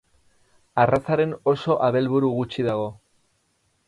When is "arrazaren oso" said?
0.83-1.77